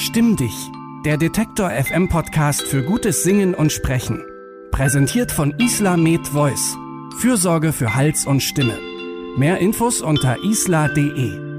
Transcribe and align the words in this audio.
Stimm 0.00 0.34
dich, 0.34 0.72
der 1.04 1.18
Detektor 1.18 1.70
FM 1.70 2.08
Podcast 2.08 2.62
für 2.62 2.82
gutes 2.82 3.22
Singen 3.22 3.54
und 3.54 3.70
Sprechen. 3.70 4.24
Präsentiert 4.70 5.30
von 5.30 5.52
Isla 5.58 5.98
Med 5.98 6.26
Voice. 6.26 6.74
Fürsorge 7.18 7.74
für 7.74 7.94
Hals 7.94 8.24
und 8.26 8.42
Stimme. 8.42 8.78
Mehr 9.36 9.58
Infos 9.58 10.00
unter 10.00 10.42
isla.de. 10.42 11.50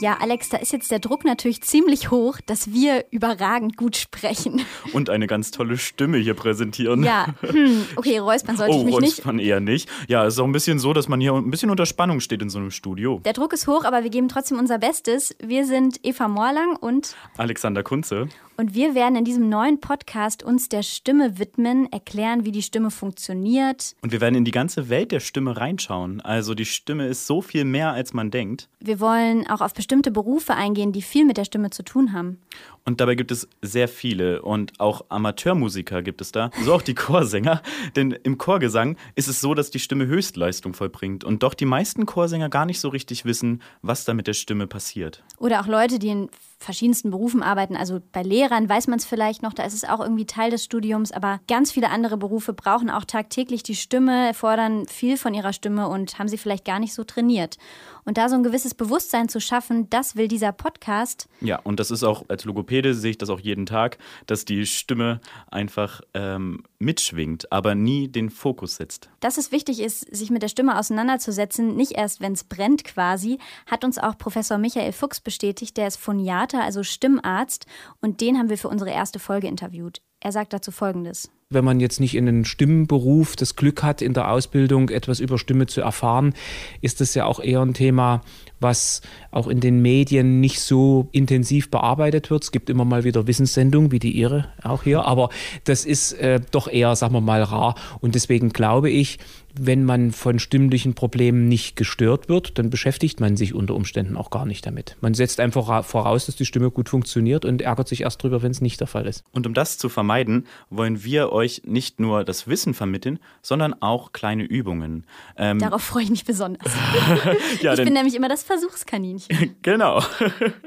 Ja, 0.00 0.18
Alex, 0.20 0.48
da 0.48 0.56
ist 0.56 0.72
jetzt 0.72 0.90
der 0.90 0.98
Druck 0.98 1.24
natürlich 1.24 1.62
ziemlich 1.62 2.10
hoch, 2.10 2.38
dass 2.44 2.72
wir 2.72 3.04
überragend 3.10 3.76
gut 3.76 3.96
sprechen. 3.96 4.62
Und 4.92 5.08
eine 5.08 5.26
ganz 5.26 5.50
tolle 5.52 5.78
Stimme 5.78 6.18
hier 6.18 6.34
präsentieren. 6.34 7.04
Ja, 7.04 7.34
hm. 7.40 7.86
okay, 7.96 8.18
räuspern 8.18 8.56
sollte 8.56 8.74
oh, 8.74 8.80
ich 8.80 8.84
mich 8.86 9.00
nicht. 9.00 9.18
räuspern 9.18 9.38
eher 9.38 9.60
nicht. 9.60 9.88
Ja, 10.08 10.26
es 10.26 10.34
ist 10.34 10.40
auch 10.40 10.44
ein 10.44 10.52
bisschen 10.52 10.78
so, 10.78 10.92
dass 10.92 11.08
man 11.08 11.20
hier 11.20 11.32
ein 11.32 11.50
bisschen 11.50 11.70
unter 11.70 11.86
Spannung 11.86 12.20
steht 12.20 12.42
in 12.42 12.50
so 12.50 12.58
einem 12.58 12.70
Studio. 12.70 13.20
Der 13.24 13.32
Druck 13.32 13.52
ist 13.52 13.66
hoch, 13.66 13.84
aber 13.84 14.02
wir 14.02 14.10
geben 14.10 14.28
trotzdem 14.28 14.58
unser 14.58 14.78
Bestes. 14.78 15.36
Wir 15.40 15.64
sind 15.64 16.00
Eva 16.02 16.28
Morlang 16.28 16.76
und 16.76 17.14
Alexander 17.36 17.82
Kunze. 17.82 18.28
Und 18.56 18.74
wir 18.74 18.94
werden 18.94 19.16
in 19.16 19.24
diesem 19.24 19.48
neuen 19.48 19.80
Podcast 19.80 20.44
uns 20.44 20.68
der 20.68 20.84
Stimme 20.84 21.38
widmen, 21.40 21.90
erklären, 21.90 22.44
wie 22.44 22.52
die 22.52 22.62
Stimme 22.62 22.92
funktioniert. 22.92 23.96
Und 24.00 24.12
wir 24.12 24.20
werden 24.20 24.36
in 24.36 24.44
die 24.44 24.52
ganze 24.52 24.88
Welt 24.88 25.10
der 25.10 25.18
Stimme 25.18 25.56
reinschauen. 25.56 26.20
Also 26.20 26.54
die 26.54 26.64
Stimme 26.64 27.08
ist 27.08 27.26
so 27.26 27.42
viel 27.42 27.64
mehr, 27.64 27.92
als 27.92 28.12
man 28.12 28.30
denkt. 28.30 28.68
Wir 28.78 29.00
wollen 29.00 29.48
auch 29.48 29.60
auf 29.60 29.74
bestimmte 29.74 30.12
Berufe 30.12 30.54
eingehen, 30.54 30.92
die 30.92 31.02
viel 31.02 31.24
mit 31.24 31.36
der 31.36 31.44
Stimme 31.44 31.70
zu 31.70 31.82
tun 31.82 32.12
haben. 32.12 32.38
Und 32.84 33.00
dabei 33.00 33.14
gibt 33.14 33.32
es 33.32 33.48
sehr 33.62 33.88
viele 33.88 34.42
und 34.42 34.78
auch 34.78 35.06
Amateurmusiker 35.08 36.02
gibt 36.02 36.20
es 36.20 36.32
da, 36.32 36.50
so 36.62 36.74
auch 36.74 36.82
die 36.82 36.94
Chorsänger. 36.94 37.62
Denn 37.96 38.12
im 38.12 38.38
Chorgesang 38.38 38.96
ist 39.16 39.26
es 39.26 39.40
so, 39.40 39.54
dass 39.54 39.70
die 39.70 39.78
Stimme 39.78 40.06
Höchstleistung 40.06 40.74
vollbringt 40.74 41.24
und 41.24 41.42
doch 41.42 41.54
die 41.54 41.64
meisten 41.64 42.06
Chorsänger 42.06 42.50
gar 42.50 42.66
nicht 42.66 42.78
so 42.78 42.88
richtig 42.90 43.24
wissen, 43.24 43.62
was 43.82 44.04
da 44.04 44.14
mit 44.14 44.26
der 44.26 44.34
Stimme 44.34 44.66
passiert. 44.66 45.24
Oder 45.38 45.60
auch 45.60 45.66
Leute, 45.66 45.98
die 45.98 46.08
in 46.08 46.28
verschiedensten 46.64 47.10
Berufen 47.10 47.42
arbeiten. 47.42 47.76
Also 47.76 48.00
bei 48.12 48.22
Lehrern 48.22 48.68
weiß 48.68 48.88
man 48.88 48.98
es 48.98 49.04
vielleicht 49.04 49.42
noch, 49.42 49.52
da 49.52 49.64
ist 49.64 49.74
es 49.74 49.84
auch 49.84 50.00
irgendwie 50.00 50.26
Teil 50.26 50.50
des 50.50 50.64
Studiums, 50.64 51.12
aber 51.12 51.40
ganz 51.48 51.70
viele 51.70 51.90
andere 51.90 52.16
Berufe 52.16 52.52
brauchen 52.52 52.90
auch 52.90 53.04
tagtäglich 53.04 53.62
die 53.62 53.74
Stimme, 53.74 54.34
fordern 54.34 54.86
viel 54.86 55.16
von 55.16 55.34
ihrer 55.34 55.52
Stimme 55.52 55.88
und 55.88 56.18
haben 56.18 56.28
sie 56.28 56.38
vielleicht 56.38 56.64
gar 56.64 56.78
nicht 56.78 56.94
so 56.94 57.04
trainiert. 57.04 57.58
Und 58.04 58.18
da 58.18 58.28
so 58.28 58.34
ein 58.34 58.42
gewisses 58.42 58.74
Bewusstsein 58.74 59.28
zu 59.28 59.40
schaffen, 59.40 59.88
das 59.88 60.14
will 60.16 60.28
dieser 60.28 60.52
Podcast. 60.52 61.26
Ja, 61.40 61.58
und 61.60 61.80
das 61.80 61.90
ist 61.90 62.04
auch 62.04 62.24
als 62.28 62.44
Logopäde 62.44 62.94
sehe 62.94 63.12
ich 63.12 63.18
das 63.18 63.30
auch 63.30 63.40
jeden 63.40 63.66
Tag, 63.66 63.98
dass 64.26 64.44
die 64.44 64.66
Stimme 64.66 65.20
einfach 65.50 66.02
ähm, 66.12 66.64
mitschwingt, 66.78 67.50
aber 67.50 67.74
nie 67.74 68.08
den 68.08 68.30
Fokus 68.30 68.76
setzt. 68.76 69.08
Dass 69.20 69.38
es 69.38 69.52
wichtig 69.52 69.80
ist, 69.80 70.14
sich 70.14 70.30
mit 70.30 70.42
der 70.42 70.48
Stimme 70.48 70.78
auseinanderzusetzen, 70.78 71.76
nicht 71.76 71.92
erst, 71.92 72.20
wenn 72.20 72.34
es 72.34 72.44
brennt 72.44 72.84
quasi, 72.84 73.38
hat 73.66 73.84
uns 73.84 73.98
auch 73.98 74.18
Professor 74.18 74.58
Michael 74.58 74.92
Fuchs 74.92 75.20
bestätigt. 75.20 75.76
Der 75.78 75.86
ist 75.86 75.96
Phoniater, 75.96 76.53
also 76.62 76.82
Stimmarzt, 76.82 77.66
und 78.00 78.20
den 78.20 78.38
haben 78.38 78.48
wir 78.48 78.58
für 78.58 78.68
unsere 78.68 78.90
erste 78.90 79.18
Folge 79.18 79.48
interviewt. 79.48 80.00
Er 80.24 80.32
sagt 80.32 80.54
dazu 80.54 80.72
Folgendes 80.72 81.30
wenn 81.54 81.64
man 81.64 81.80
jetzt 81.80 82.00
nicht 82.00 82.14
in 82.14 82.28
einen 82.28 82.44
Stimmenberuf 82.44 83.36
das 83.36 83.56
Glück 83.56 83.82
hat, 83.82 84.02
in 84.02 84.12
der 84.12 84.30
Ausbildung 84.30 84.90
etwas 84.90 85.20
über 85.20 85.38
Stimme 85.38 85.66
zu 85.66 85.80
erfahren, 85.80 86.34
ist 86.82 87.00
das 87.00 87.14
ja 87.14 87.24
auch 87.24 87.40
eher 87.40 87.62
ein 87.62 87.74
Thema, 87.74 88.20
was 88.60 89.02
auch 89.30 89.48
in 89.48 89.60
den 89.60 89.80
Medien 89.80 90.40
nicht 90.40 90.60
so 90.60 91.08
intensiv 91.12 91.70
bearbeitet 91.70 92.30
wird. 92.30 92.44
Es 92.44 92.52
gibt 92.52 92.70
immer 92.70 92.84
mal 92.84 93.04
wieder 93.04 93.26
Wissenssendungen, 93.26 93.92
wie 93.92 93.98
die 93.98 94.12
Ihre 94.12 94.48
auch 94.62 94.82
hier, 94.82 95.04
aber 95.04 95.30
das 95.64 95.84
ist 95.84 96.12
äh, 96.14 96.40
doch 96.50 96.68
eher, 96.68 96.96
sagen 96.96 97.14
wir 97.14 97.20
mal, 97.20 97.42
rar. 97.42 97.74
Und 98.00 98.14
deswegen 98.14 98.50
glaube 98.50 98.90
ich, 98.90 99.18
wenn 99.56 99.84
man 99.84 100.10
von 100.10 100.40
stimmlichen 100.40 100.94
Problemen 100.94 101.46
nicht 101.46 101.76
gestört 101.76 102.28
wird, 102.28 102.58
dann 102.58 102.70
beschäftigt 102.70 103.20
man 103.20 103.36
sich 103.36 103.54
unter 103.54 103.74
Umständen 103.74 104.16
auch 104.16 104.30
gar 104.30 104.46
nicht 104.46 104.66
damit. 104.66 104.96
Man 105.00 105.14
setzt 105.14 105.38
einfach 105.38 105.84
voraus, 105.84 106.26
dass 106.26 106.34
die 106.34 106.44
Stimme 106.44 106.70
gut 106.72 106.88
funktioniert 106.88 107.44
und 107.44 107.62
ärgert 107.62 107.86
sich 107.86 108.00
erst 108.00 108.22
drüber, 108.22 108.42
wenn 108.42 108.50
es 108.50 108.60
nicht 108.60 108.80
der 108.80 108.88
Fall 108.88 109.06
ist. 109.06 109.22
Und 109.30 109.46
um 109.46 109.54
das 109.54 109.78
zu 109.78 109.88
vermeiden, 110.14 110.46
wollen 110.70 111.02
wir 111.02 111.32
euch 111.32 111.62
nicht 111.64 111.98
nur 111.98 112.24
das 112.24 112.46
Wissen 112.46 112.74
vermitteln, 112.74 113.18
sondern 113.42 113.74
auch 113.82 114.12
kleine 114.12 114.44
Übungen. 114.44 115.06
Ähm 115.36 115.58
Darauf 115.58 115.82
freue 115.82 116.04
ich 116.04 116.10
mich 116.10 116.24
besonders. 116.24 116.72
ja, 117.60 117.74
ich 117.74 117.82
bin 117.82 117.92
nämlich 117.92 118.14
immer 118.14 118.28
das 118.28 118.44
Versuchskaninchen. 118.44 119.56
genau. 119.62 120.02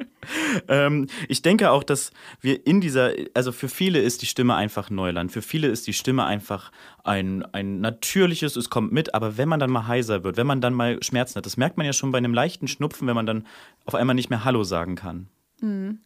ähm, 0.67 1.07
ich 1.29 1.41
denke 1.41 1.71
auch, 1.71 1.83
dass 1.83 2.11
wir 2.41 2.67
in 2.67 2.81
dieser, 2.81 3.13
also 3.33 3.51
für 3.51 3.69
viele 3.69 3.99
ist 3.99 4.21
die 4.21 4.25
Stimme 4.25 4.55
einfach 4.55 4.89
Neuland. 4.89 5.31
Für 5.31 5.41
viele 5.41 5.67
ist 5.67 5.87
die 5.87 5.93
Stimme 5.93 6.25
einfach 6.25 6.71
ein, 7.05 7.45
ein 7.53 7.79
natürliches, 7.79 8.57
es 8.57 8.69
kommt 8.69 8.91
mit, 8.91 9.13
aber 9.13 9.37
wenn 9.37 9.47
man 9.47 9.59
dann 9.59 9.71
mal 9.71 9.87
heiser 9.87 10.23
wird, 10.23 10.35
wenn 10.35 10.47
man 10.47 10.59
dann 10.59 10.73
mal 10.73 11.01
Schmerzen 11.01 11.35
hat, 11.37 11.45
das 11.45 11.55
merkt 11.55 11.77
man 11.77 11.85
ja 11.85 11.93
schon 11.93 12.11
bei 12.11 12.17
einem 12.17 12.33
leichten 12.33 12.67
Schnupfen, 12.67 13.07
wenn 13.07 13.15
man 13.15 13.25
dann 13.25 13.45
auf 13.85 13.95
einmal 13.95 14.15
nicht 14.15 14.29
mehr 14.29 14.43
Hallo 14.43 14.63
sagen 14.63 14.95
kann. 14.95 15.27
Mhm. 15.61 15.99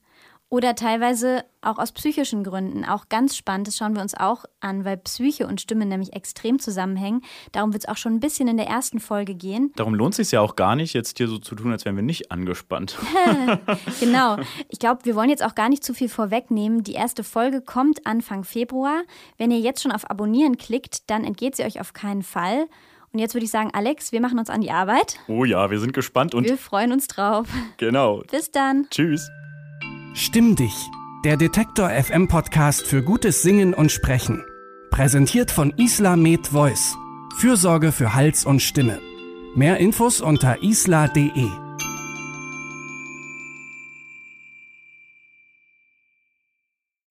Oder 0.54 0.76
teilweise 0.76 1.46
auch 1.62 1.78
aus 1.78 1.94
psychischen 1.94 2.44
Gründen. 2.44 2.84
Auch 2.84 3.08
ganz 3.08 3.38
spannend, 3.38 3.70
das 3.70 3.78
schauen 3.78 3.96
wir 3.96 4.02
uns 4.02 4.14
auch 4.14 4.44
an, 4.60 4.84
weil 4.84 4.98
Psyche 4.98 5.48
und 5.48 5.62
Stimme 5.62 5.86
nämlich 5.86 6.12
extrem 6.12 6.60
zusammenhängen. 6.60 7.22
Darum 7.54 7.72
wird 7.72 7.86
es 7.86 7.90
auch 7.90 7.96
schon 7.96 8.16
ein 8.16 8.20
bisschen 8.20 8.50
in 8.50 8.58
der 8.58 8.68
ersten 8.68 9.00
Folge 9.00 9.34
gehen. 9.34 9.72
Darum 9.78 9.96
lohnt 9.96 10.12
es 10.12 10.18
sich 10.18 10.32
ja 10.34 10.42
auch 10.42 10.58
gar 10.58 10.76
nicht, 10.76 10.94
jetzt 10.94 11.18
hier 11.18 11.30
so 11.30 11.38
zu 11.38 11.56
tun, 11.56 11.72
als 11.72 11.86
wären 11.86 11.96
wir 11.96 12.04
nicht 12.04 12.34
angespannt. 12.34 12.98
genau. 14.02 14.40
Ich 14.68 14.80
glaube, 14.80 15.06
wir 15.06 15.16
wollen 15.16 15.30
jetzt 15.30 15.42
auch 15.42 15.56
gar 15.56 15.70
nicht 15.70 15.86
zu 15.86 15.94
viel 15.94 16.10
vorwegnehmen. 16.10 16.84
Die 16.84 16.94
erste 16.94 17.24
Folge 17.24 17.62
kommt 17.62 18.06
Anfang 18.06 18.44
Februar. 18.44 19.04
Wenn 19.38 19.52
ihr 19.52 19.60
jetzt 19.60 19.82
schon 19.82 19.94
auf 19.94 20.12
Abonnieren 20.12 20.58
klickt, 20.58 21.10
dann 21.10 21.24
entgeht 21.24 21.56
sie 21.56 21.64
euch 21.64 21.80
auf 21.80 21.94
keinen 21.94 22.24
Fall. 22.24 22.68
Und 23.14 23.20
jetzt 23.20 23.36
würde 23.36 23.46
ich 23.46 23.52
sagen, 23.52 23.70
Alex, 23.72 24.12
wir 24.12 24.20
machen 24.20 24.38
uns 24.38 24.50
an 24.50 24.60
die 24.60 24.72
Arbeit. 24.72 25.18
Oh 25.30 25.46
ja, 25.46 25.72
wir 25.72 25.80
sind 25.80 25.94
gespannt 25.94 26.36
und 26.36 26.44
wir 26.44 26.58
freuen 26.58 26.92
uns 26.92 27.08
drauf. 27.08 27.48
Genau. 27.78 28.24
Bis 28.30 28.52
dann. 28.52 28.88
Tschüss. 28.90 29.30
Stimm 30.14 30.58
dich, 30.58 30.92
der 31.24 31.38
Detektor 31.38 31.90
FM 31.90 32.28
Podcast 32.28 32.86
für 32.86 33.02
gutes 33.02 33.44
Singen 33.44 33.74
und 33.74 33.94
Sprechen. 33.94 34.44
Präsentiert 34.90 35.52
von 35.52 35.72
Isla 35.78 36.18
Med 36.18 36.48
Voice. 36.48 36.98
Fürsorge 37.38 37.94
für 37.94 38.14
Hals 38.14 38.46
und 38.46 38.62
Stimme. 38.62 39.00
Mehr 39.56 39.78
Infos 39.78 40.20
unter 40.20 40.62
isla.de. 40.62 41.48